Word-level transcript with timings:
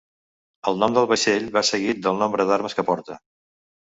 El 0.69 0.77
nom 0.83 0.95
del 0.95 1.07
vaixell 1.11 1.45
va 1.57 1.63
seguit 1.69 1.99
del 2.05 2.17
nombre 2.21 2.47
d'armes 2.53 2.77
que 2.79 2.85
porta. 2.89 3.19